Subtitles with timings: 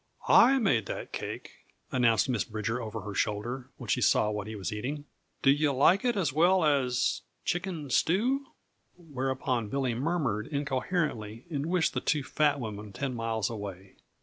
[0.27, 1.51] "I made that cake,"
[1.91, 5.05] announced Miss Bridger over her shoulder when she saw what he was eating.
[5.43, 8.47] "Do you like it as well as chicken stew?"
[8.97, 13.93] Whereupon Billy murmured incoherently and wished the two fat women ten miles away.